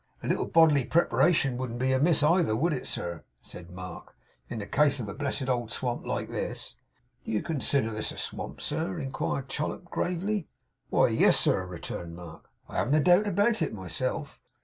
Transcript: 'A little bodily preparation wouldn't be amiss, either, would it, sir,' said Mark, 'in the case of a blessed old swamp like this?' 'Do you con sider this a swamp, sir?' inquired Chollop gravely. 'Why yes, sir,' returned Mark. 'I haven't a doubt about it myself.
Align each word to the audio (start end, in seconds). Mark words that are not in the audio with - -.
'A 0.23 0.27
little 0.27 0.47
bodily 0.47 0.83
preparation 0.83 1.57
wouldn't 1.57 1.77
be 1.77 1.93
amiss, 1.93 2.23
either, 2.23 2.55
would 2.55 2.73
it, 2.73 2.87
sir,' 2.87 3.23
said 3.39 3.69
Mark, 3.69 4.15
'in 4.49 4.57
the 4.57 4.65
case 4.65 4.99
of 4.99 5.07
a 5.07 5.13
blessed 5.13 5.47
old 5.47 5.71
swamp 5.71 6.07
like 6.07 6.27
this?' 6.27 6.73
'Do 7.23 7.31
you 7.33 7.43
con 7.43 7.61
sider 7.61 7.91
this 7.91 8.11
a 8.11 8.17
swamp, 8.17 8.61
sir?' 8.61 8.97
inquired 8.97 9.47
Chollop 9.47 9.85
gravely. 9.85 10.47
'Why 10.89 11.09
yes, 11.09 11.39
sir,' 11.39 11.67
returned 11.67 12.15
Mark. 12.15 12.49
'I 12.67 12.77
haven't 12.77 12.95
a 12.95 12.99
doubt 12.99 13.27
about 13.27 13.61
it 13.61 13.75
myself. 13.75 14.39